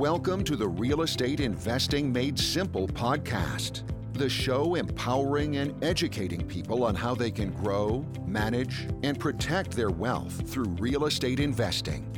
[0.00, 3.82] Welcome to the Real Estate Investing Made Simple podcast,
[4.14, 9.90] the show empowering and educating people on how they can grow, manage, and protect their
[9.90, 12.10] wealth through real estate investing.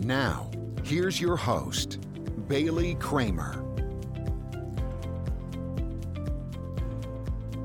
[0.00, 0.50] Now,
[0.82, 2.00] here's your host,
[2.48, 3.64] Bailey Kramer.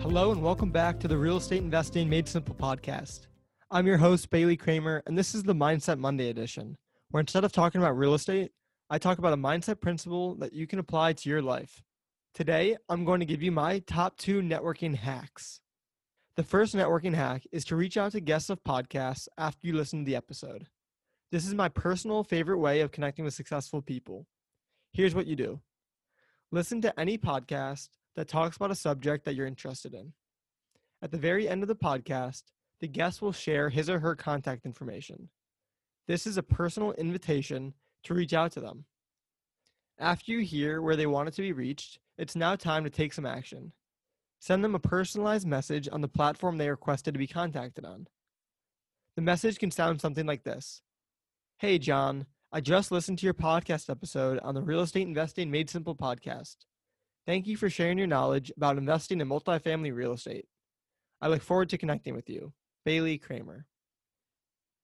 [0.00, 3.28] Hello, and welcome back to the Real Estate Investing Made Simple podcast.
[3.70, 6.76] I'm your host, Bailey Kramer, and this is the Mindset Monday edition,
[7.12, 8.50] where instead of talking about real estate,
[8.92, 11.84] I talk about a mindset principle that you can apply to your life.
[12.34, 15.60] Today, I'm going to give you my top two networking hacks.
[16.34, 20.00] The first networking hack is to reach out to guests of podcasts after you listen
[20.00, 20.66] to the episode.
[21.30, 24.26] This is my personal favorite way of connecting with successful people.
[24.92, 25.60] Here's what you do
[26.50, 30.14] listen to any podcast that talks about a subject that you're interested in.
[31.00, 32.42] At the very end of the podcast,
[32.80, 35.28] the guest will share his or her contact information.
[36.08, 38.84] This is a personal invitation to reach out to them.
[39.98, 43.26] After you hear where they wanted to be reached, it's now time to take some
[43.26, 43.72] action.
[44.38, 48.06] Send them a personalized message on the platform they requested to be contacted on.
[49.16, 50.80] The message can sound something like this
[51.58, 55.68] Hey, John, I just listened to your podcast episode on the Real Estate Investing Made
[55.68, 56.56] Simple podcast.
[57.26, 60.46] Thank you for sharing your knowledge about investing in multifamily real estate.
[61.20, 62.54] I look forward to connecting with you.
[62.86, 63.66] Bailey Kramer.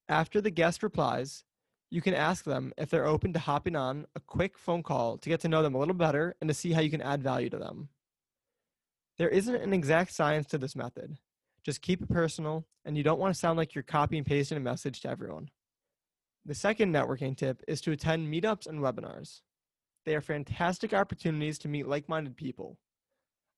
[0.06, 1.44] After the guest replies,
[1.90, 5.28] you can ask them if they're open to hopping on a quick phone call to
[5.28, 7.48] get to know them a little better and to see how you can add value
[7.50, 7.88] to them.
[9.18, 11.18] There isn't an exact science to this method.
[11.64, 14.58] Just keep it personal, and you don't want to sound like you're copy and pasting
[14.58, 15.50] a message to everyone.
[16.44, 19.40] The second networking tip is to attend meetups and webinars.
[20.04, 22.78] They are fantastic opportunities to meet like minded people.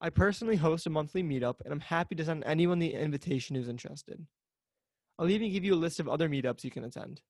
[0.00, 3.68] I personally host a monthly meetup, and I'm happy to send anyone the invitation who's
[3.68, 4.24] interested.
[5.18, 7.20] I'll even give you a list of other meetups you can attend.